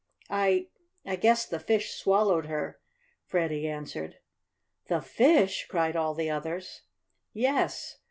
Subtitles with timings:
[0.31, 0.65] "I
[1.05, 2.79] I guess the fish swallowed her,"
[3.23, 4.15] Freddie answered.
[4.87, 6.81] "The fish!" cried all the others.
[7.33, 7.97] "Yes.